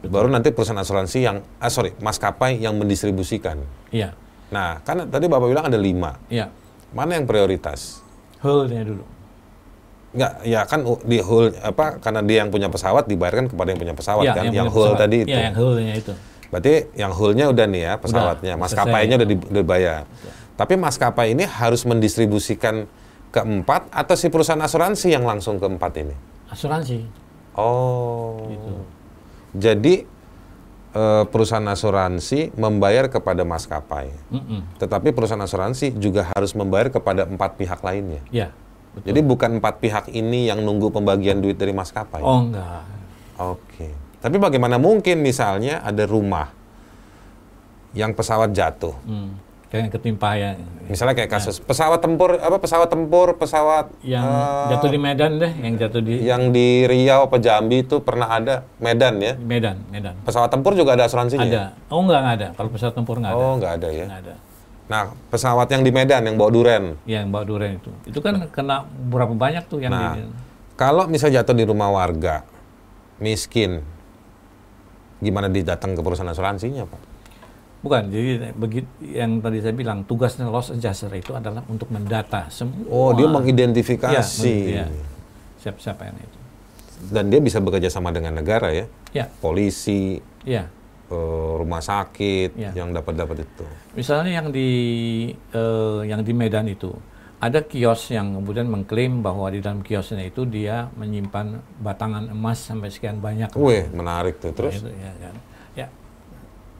[0.00, 3.58] Baru nanti perusahaan asuransi yang, ah sorry, maskapai yang mendistribusikan.
[3.90, 4.14] Iya,
[4.48, 6.16] Nah, kan tadi Bapak bilang ada lima.
[6.26, 6.48] iya.
[6.88, 8.00] Mana yang prioritas?
[8.40, 9.04] Hull-nya dulu.
[10.08, 13.92] Enggak, ya kan di hull apa karena dia yang punya pesawat dibayarkan kepada yang punya
[13.92, 15.02] pesawat Iya, kan, yang, punya hull pesawat.
[15.04, 15.28] tadi itu.
[15.28, 16.12] Iya, yang hull-nya itu.
[16.48, 20.02] Berarti yang hullnya udah nih ya pesawatnya, Udah, maskapainya udah di- udah dibayar.
[20.56, 22.88] Tapi maskapai ini harus mendistribusikan
[23.28, 26.16] ke empat atau si perusahaan asuransi yang langsung ke empat ini?
[26.48, 27.04] Asuransi.
[27.52, 28.72] Oh, Gitu.
[29.56, 30.04] Jadi
[30.92, 34.80] eh, perusahaan asuransi membayar kepada maskapai, Mm-mm.
[34.80, 38.20] tetapi perusahaan asuransi juga harus membayar kepada empat pihak lainnya.
[38.28, 38.52] Iya.
[38.96, 39.06] betul.
[39.12, 42.20] Jadi bukan empat pihak ini yang nunggu pembagian duit dari maskapai.
[42.20, 42.84] Oh, enggak.
[43.38, 43.94] Oke.
[44.18, 46.50] Tapi bagaimana mungkin misalnya ada rumah
[47.94, 48.92] yang pesawat jatuh.
[49.06, 49.38] Hmm.
[49.68, 50.56] Kayak ketimpa ya.
[50.88, 55.52] Misalnya kayak kasus pesawat tempur apa pesawat tempur, pesawat Yang eh, jatuh di Medan deh,
[55.60, 59.36] yang jatuh di yang di Riau apa Jambi itu pernah ada Medan ya.
[59.36, 60.16] Medan, Medan.
[60.24, 61.44] Pesawat tempur juga ada asuransinya.
[61.44, 61.64] Ada.
[61.92, 62.48] Oh enggak, enggak ada.
[62.56, 63.44] Kalau pesawat tempur enggak ada.
[63.44, 64.06] Oh, nggak ada ya.
[64.08, 64.34] Nggak ada.
[64.88, 66.96] Nah, pesawat yang di Medan yang bawa duren.
[67.04, 67.90] Yang bawa duren itu.
[68.08, 70.32] Itu kan kena berapa banyak tuh yang Nah, di,
[70.80, 72.40] kalau misalnya jatuh di rumah warga
[73.20, 73.84] miskin,
[75.20, 77.00] gimana didatang ke perusahaan asuransinya, Pak?
[77.78, 82.82] Bukan, jadi begitu yang tadi saya bilang tugasnya loss adjuster itu adalah untuk mendata semua.
[82.90, 84.50] Oh, dia mengidentifikasi.
[84.66, 84.86] iya.
[85.62, 86.38] Siapa-siapa yang itu.
[87.14, 88.86] Dan dia bisa bekerja sama dengan negara ya.
[89.14, 90.66] Ya, Polisi, ya.
[91.08, 92.70] rumah sakit Iya.
[92.76, 93.64] yang dapat dapat itu.
[93.96, 94.68] Misalnya yang di
[95.32, 96.92] eh, yang di Medan itu
[97.40, 102.90] ada kios yang kemudian mengklaim bahwa di dalam kiosnya itu dia menyimpan batangan emas sampai
[102.90, 103.54] sekian banyak.
[103.56, 104.50] Wih, menarik tuh.
[104.52, 104.82] Terus?
[104.82, 105.30] Itu, ya, ya,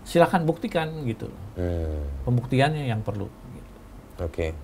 [0.08, 1.28] silakan buktikan gitu.
[1.60, 3.28] Hmm, Pembuktiannya yang perlu.
[3.28, 3.70] gitu.
[4.24, 4.56] Oke.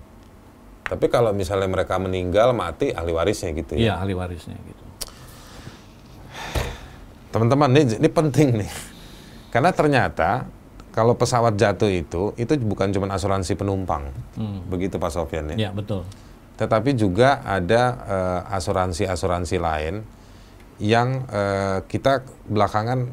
[0.85, 3.81] Tapi kalau misalnya mereka meninggal, mati, ahli warisnya gitu ya.
[3.81, 4.83] Iya, ahli warisnya gitu.
[7.29, 8.71] Teman-teman, ini, ini penting nih.
[9.49, 10.45] Karena ternyata
[10.95, 14.09] kalau pesawat jatuh itu, itu bukan cuma asuransi penumpang.
[14.37, 14.61] Hmm.
[14.69, 15.67] Begitu Pak Sofyan ya.
[15.67, 16.05] Ya, betul.
[16.55, 19.95] Tetapi juga ada eh, asuransi-asuransi lain
[20.79, 23.11] yang eh, kita belakangan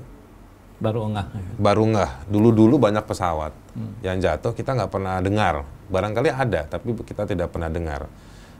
[0.83, 1.27] Baru enggak.
[1.63, 2.11] baru nggak.
[2.27, 3.55] Dulu-dulu banyak pesawat
[4.03, 5.63] yang jatuh kita nggak pernah dengar.
[5.87, 8.11] Barangkali ada, tapi kita tidak pernah dengar.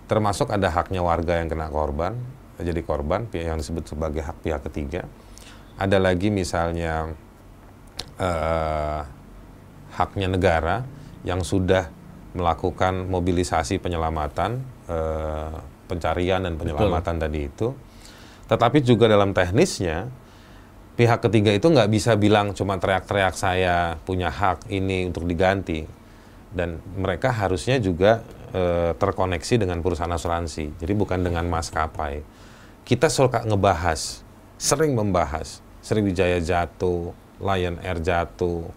[0.07, 2.15] Termasuk ada haknya warga yang kena korban,
[2.63, 5.11] jadi korban yang disebut sebagai hak pihak ketiga.
[5.75, 7.11] Ada lagi misalnya
[8.23, 9.01] eh,
[9.99, 10.87] haknya negara
[11.27, 11.91] yang sudah
[12.39, 15.55] melakukan mobilisasi penyelamatan, eh,
[15.91, 17.75] pencarian dan penyelamatan tadi itu.
[18.47, 20.22] Tetapi juga dalam teknisnya
[20.97, 25.85] pihak ketiga itu nggak bisa bilang cuma teriak-teriak saya punya hak ini untuk diganti.
[26.53, 28.21] Dan mereka harusnya juga
[28.53, 30.77] e, terkoneksi dengan perusahaan asuransi.
[30.77, 32.21] Jadi bukan dengan maskapai.
[32.85, 34.21] Kita suka ngebahas
[34.63, 35.59] sering membahas.
[35.83, 37.11] Sriwijaya jatuh
[37.43, 38.71] Lion Air jatuh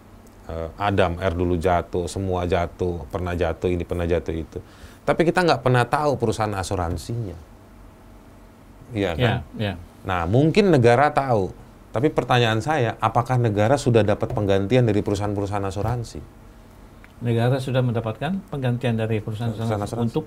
[0.50, 4.58] eh, Adam Air dulu jatuh semua jatuh pernah jatuh ini pernah jatuh itu.
[5.06, 7.38] Tapi kita nggak pernah tahu perusahaan asuransinya.
[8.90, 9.22] Iya kan?
[9.22, 9.74] Ya, ya.
[10.02, 11.54] nah mungkin negara tahu
[11.96, 16.20] tapi pertanyaan saya apakah negara sudah dapat penggantian dari perusahaan-perusahaan asuransi
[17.16, 20.08] Negara sudah mendapatkan penggantian dari perusahaan, Perusahaan asuransi asuransi.
[20.12, 20.24] untuk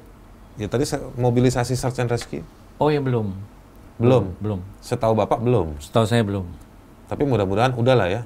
[0.57, 0.81] ya tadi
[1.15, 2.41] mobilisasi search and rescue
[2.81, 3.37] oh ya belum.
[4.01, 4.59] belum Belum.
[4.81, 6.49] setahu bapak belum Setahu saya belum.
[7.05, 8.21] tapi mudah-mudahan udahlah ya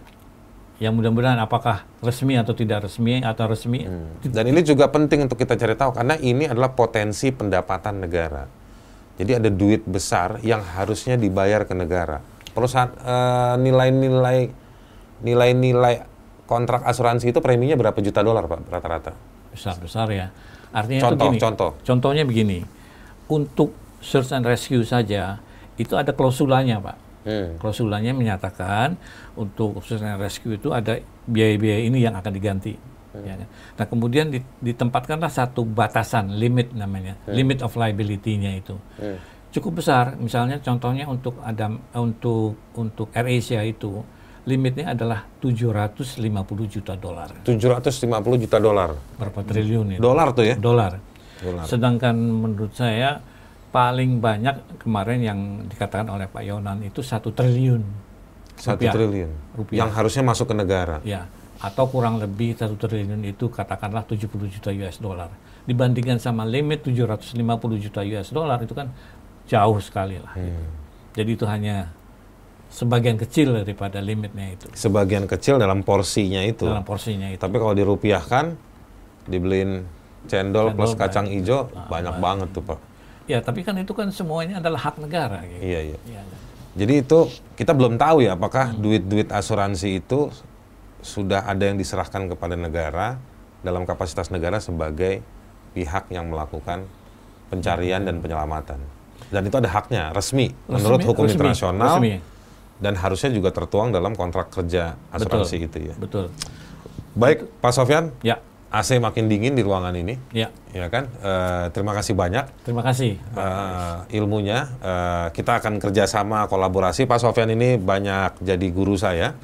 [0.80, 3.84] Yang mudah-mudahan apakah resmi atau tidak resmi atau resmi
[4.24, 8.48] Dan ini juga penting untuk kita cari tahu karena ini adalah potensi pendapatan negara.
[9.16, 12.24] Jadi ada duit besar yang harusnya dibayar ke negara.
[12.54, 14.40] Perusahaan eh, nilai-nilai
[15.24, 15.96] nilai-nilai
[16.46, 19.14] kontrak asuransi itu preminya berapa juta dolar Pak rata-rata?
[19.54, 20.28] besar-besar ya.
[20.74, 21.42] Artinya Contoh, itu gini.
[21.46, 21.72] contoh.
[21.86, 22.66] Contohnya begini.
[23.30, 23.70] Untuk
[24.02, 25.38] search and rescue saja
[25.78, 26.98] itu ada klausulanya, Pak.
[27.24, 27.50] Hmm.
[27.62, 28.98] Klausulanya menyatakan
[29.38, 30.98] untuk search and rescue itu ada
[31.30, 32.74] biaya-biaya ini yang akan diganti.
[33.14, 33.46] Ya kan?
[33.78, 38.74] Nah kemudian di- ditempatkanlah satu batasan limit namanya, limit of liability-nya itu
[39.54, 40.18] cukup besar.
[40.18, 44.02] Misalnya contohnya untuk Adam eh, untuk untuk AirAsia itu
[44.44, 46.20] limitnya adalah 750
[46.68, 47.30] juta dolar.
[47.46, 48.90] 750 juta dolar.
[49.16, 50.02] Berapa triliun itu?
[50.02, 50.56] Dolar tuh ya?
[50.60, 51.00] Dolar.
[51.64, 53.20] Sedangkan menurut saya
[53.72, 57.82] paling banyak kemarin yang dikatakan oleh Pak Yonan itu satu triliun.
[58.54, 59.32] Satu triliun.
[59.58, 59.86] Rupiah.
[59.86, 61.02] Yang harusnya masuk ke negara.
[61.04, 61.26] Ya,
[61.64, 65.32] atau kurang lebih satu triliun itu katakanlah 70 juta US dollar.
[65.64, 67.40] Dibandingkan sama limit 750
[67.80, 68.92] juta US dollar itu kan
[69.54, 70.34] jauh sekali lah.
[70.34, 70.66] Hmm.
[71.14, 71.94] Jadi itu hanya
[72.74, 76.66] sebagian kecil daripada limitnya itu Sebagian kecil dalam porsinya itu.
[76.66, 77.38] dalam porsinya itu.
[77.38, 78.58] Tapi kalau dirupiahkan,
[79.30, 79.86] dibeliin
[80.26, 82.80] cendol, Cendol plus kacang hijau, banyak banget tuh Pak.
[83.30, 85.46] Ya, tapi kan itu kan semuanya adalah hak negara.
[85.46, 85.62] Gitu.
[85.64, 85.98] Iya, iya.
[86.10, 86.22] Ya,
[86.74, 87.20] Jadi itu
[87.54, 88.82] kita belum tahu ya apakah Hmm.
[88.82, 90.34] duit-duit asuransi itu
[91.06, 93.22] sudah ada yang diserahkan kepada negara
[93.62, 95.22] dalam kapasitas negara sebagai
[95.78, 96.90] pihak yang melakukan
[97.48, 98.82] pencarian dan penyelamatan.
[99.34, 102.14] Dan itu ada haknya resmi, menurut Resmi- hukum resmi, internasional resmi.
[102.78, 105.96] dan harusnya juga tertuang dalam kontrak kerja asuransi itu ya.
[105.98, 106.30] Betul.
[107.14, 108.38] Baik, Pak Sofyan, Ya,
[108.70, 110.50] AC makin dingin di ruangan ini, ya.
[110.70, 111.06] ya kan?
[111.16, 113.18] Eh, terima kasih banyak Terima kasih.
[113.18, 114.66] eh, ilmunya.
[114.80, 117.04] Eh, kita akan kerjasama kolaborasi.
[117.04, 119.38] Pak Sofyan ini banyak jadi guru saya.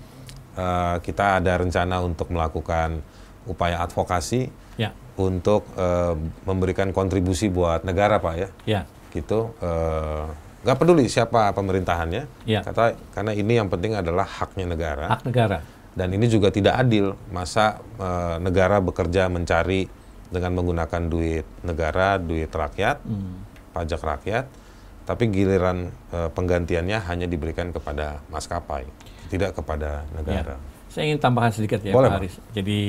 [0.52, 3.02] Eh, kita ada rencana untuk melakukan
[3.46, 8.50] upaya advokasi Ya, untuk eh, memberikan kontribusi buat negara, Pak ya.
[8.66, 9.40] ya, Gitu.
[9.58, 10.26] Eh,
[10.60, 12.62] nggak peduli siapa pemerintahannya, Ya.
[12.62, 15.08] kata karena ini yang penting adalah haknya negara.
[15.10, 15.60] hak negara.
[15.96, 17.18] Dan ini juga tidak adil.
[17.30, 19.90] Masa eh, negara bekerja mencari
[20.30, 23.42] dengan menggunakan duit negara, duit rakyat, Hmm.
[23.74, 24.46] pajak rakyat,
[25.04, 28.86] tapi giliran eh, penggantiannya hanya diberikan kepada maskapai,
[29.28, 30.14] tidak kepada Ya.
[30.14, 30.56] negara.
[30.90, 32.22] Saya ingin tambahkan sedikit ya, Boleh, Pak Pak.
[32.22, 32.36] Haris.
[32.52, 32.80] Jadi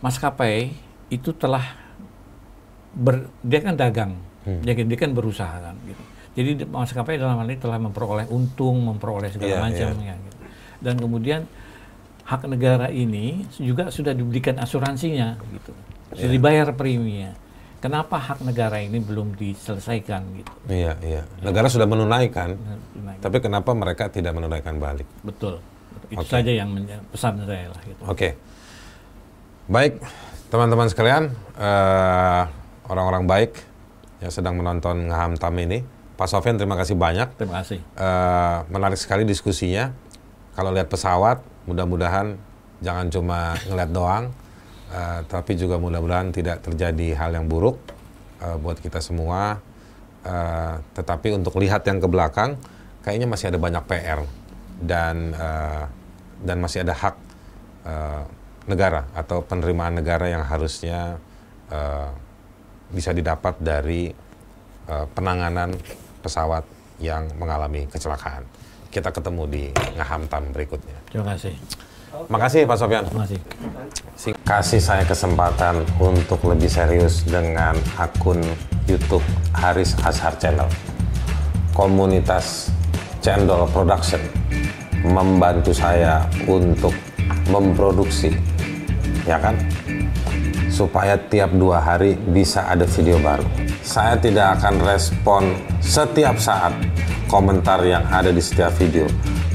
[0.00, 0.72] maskapai
[1.10, 1.64] itu telah
[2.92, 4.60] ber, dia kan dagang, Hmm.
[4.60, 5.76] dia, dia kan berusaha kan.
[5.84, 6.02] Gitu.
[6.30, 10.14] Jadi di- maskapai dalam hal ini telah memperoleh untung, memperoleh segala Iya, macam ya.
[10.14, 10.36] Gitu.
[10.80, 11.40] Dan kemudian
[12.24, 15.72] hak negara ini juga sudah diberikan asuransinya, gitu.
[16.14, 16.34] Sudah Iya.
[16.34, 17.34] dibayar preminya.
[17.80, 20.52] Kenapa hak negara ini belum diselesaikan gitu?
[20.68, 21.22] Iya, iya.
[21.40, 22.52] Negara sudah menunaikan,
[23.00, 25.08] Nah, tapi kenapa mereka tidak menunaikan balik?
[25.24, 25.58] Betul.
[26.12, 26.28] Itu Oke.
[26.28, 26.70] saja yang
[27.08, 28.02] pesan saya lah gitu.
[28.04, 28.28] Oke.
[29.64, 29.96] Baik,
[30.50, 32.42] teman-teman sekalian, eh,
[32.90, 33.52] orang-orang baik
[34.18, 35.86] yang sedang menonton Ngaham Tam ini.
[36.18, 37.32] Pak Sofyan, terima kasih banyak.
[37.38, 37.80] Terima kasih.
[37.80, 39.94] Eh, menarik sekali diskusinya.
[40.52, 42.36] Kalau lihat pesawat, mudah-mudahan
[42.84, 44.24] jangan cuma ngeliat doang,
[44.92, 47.80] eh, tapi juga mudah-mudahan tidak terjadi hal yang buruk
[48.44, 49.64] eh, buat kita semua.
[50.20, 52.60] Eh, tetapi untuk lihat yang ke belakang,
[53.00, 54.20] kayaknya masih ada banyak PR
[54.84, 55.84] dan eh,
[56.44, 57.16] dan masih ada hak
[57.88, 58.22] eh,
[58.68, 61.16] negara atau penerimaan negara yang harusnya
[61.72, 62.12] eh,
[62.90, 64.10] bisa didapat dari
[64.86, 65.74] eh, penanganan
[66.20, 66.62] pesawat
[67.00, 68.44] yang mengalami kecelakaan.
[68.90, 69.64] Kita ketemu di
[69.96, 70.98] Ngahamtam berikutnya.
[71.08, 71.54] Terima kasih.
[72.26, 73.04] Makasih Pak Sofyan.
[73.06, 73.40] Terima kasih.
[74.42, 78.42] Kasih saya kesempatan untuk lebih serius dengan akun
[78.90, 79.22] YouTube
[79.54, 80.66] Haris Ashar Channel.
[81.70, 82.74] Komunitas
[83.22, 84.18] Cendol Production
[85.06, 86.92] membantu saya untuk
[87.48, 88.34] memproduksi,
[89.24, 89.54] ya kan?
[90.80, 93.44] Supaya tiap dua hari bisa ada video baru.
[93.84, 95.52] Saya tidak akan respon
[95.84, 96.72] setiap saat
[97.28, 99.04] komentar yang ada di setiap video.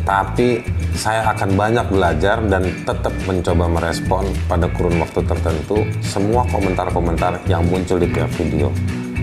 [0.05, 0.61] Tapi
[0.93, 7.65] saya akan banyak belajar dan tetap mencoba merespon pada kurun waktu tertentu semua komentar-komentar yang
[7.65, 8.69] muncul di tiap video.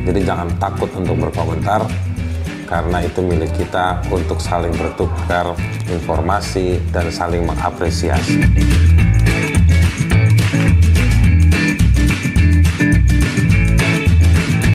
[0.02, 1.86] Jadi jangan takut untuk berkomentar
[2.66, 5.54] karena itu milik kita untuk saling bertukar
[5.86, 8.42] informasi dan saling mengapresiasi.